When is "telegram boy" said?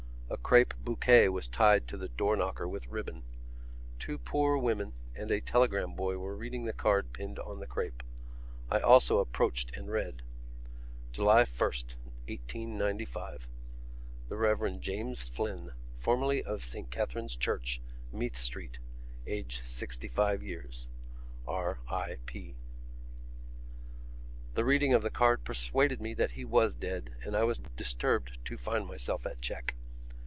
5.41-6.17